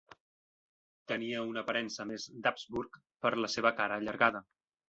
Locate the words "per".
3.27-3.35